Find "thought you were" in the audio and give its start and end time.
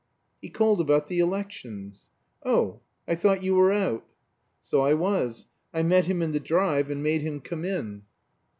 3.13-3.71